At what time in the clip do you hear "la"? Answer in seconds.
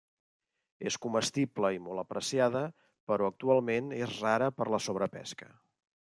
4.77-4.81